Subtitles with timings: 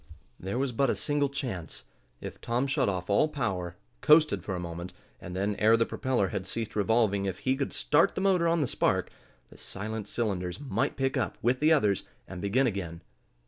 [0.39, 1.83] There was but a single chance.
[2.21, 6.29] If Tom shut off all power, coasted for a moment, and then, ere the propeller
[6.29, 9.11] had ceased revolving, if he could start the motor on the spark,
[9.51, 13.01] the silent cylinders might pick up, with the others, and begin again.